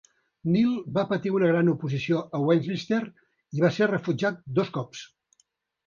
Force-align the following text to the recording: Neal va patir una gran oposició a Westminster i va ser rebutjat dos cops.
Neal 0.53 0.71
va 0.95 1.03
patir 1.11 1.33
una 1.41 1.51
gran 1.51 1.69
oposició 1.75 2.23
a 2.39 2.43
Westminster 2.47 3.01
i 3.59 3.65
va 3.69 3.73
ser 3.79 3.93
rebutjat 3.97 4.45
dos 4.61 4.77
cops. 4.81 5.09